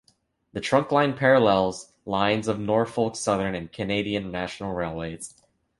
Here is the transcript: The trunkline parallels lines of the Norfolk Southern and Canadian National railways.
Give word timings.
The 0.53 0.59
trunkline 0.59 1.15
parallels 1.15 1.93
lines 2.07 2.47
of 2.47 2.57
the 2.57 2.63
Norfolk 2.63 3.15
Southern 3.15 3.53
and 3.53 3.71
Canadian 3.71 4.31
National 4.31 4.73
railways. 4.73 5.35